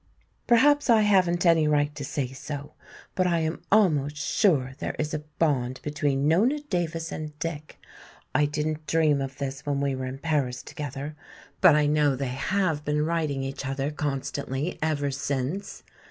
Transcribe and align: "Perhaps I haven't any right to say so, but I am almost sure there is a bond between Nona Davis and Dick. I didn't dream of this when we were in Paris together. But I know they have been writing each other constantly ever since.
"Perhaps 0.47 0.89
I 0.89 1.01
haven't 1.01 1.45
any 1.45 1.67
right 1.67 1.93
to 1.93 2.03
say 2.03 2.31
so, 2.33 2.73
but 3.13 3.27
I 3.27 3.41
am 3.41 3.61
almost 3.71 4.17
sure 4.17 4.73
there 4.79 4.95
is 4.97 5.13
a 5.13 5.19
bond 5.37 5.79
between 5.83 6.27
Nona 6.27 6.59
Davis 6.59 7.11
and 7.11 7.37
Dick. 7.37 7.77
I 8.33 8.47
didn't 8.47 8.87
dream 8.87 9.21
of 9.21 9.37
this 9.37 9.63
when 9.63 9.79
we 9.79 9.93
were 9.93 10.07
in 10.07 10.17
Paris 10.17 10.63
together. 10.63 11.15
But 11.61 11.75
I 11.75 11.85
know 11.85 12.15
they 12.15 12.29
have 12.53 12.83
been 12.83 13.05
writing 13.05 13.43
each 13.43 13.63
other 13.63 13.91
constantly 13.91 14.79
ever 14.81 15.11
since. 15.11 15.83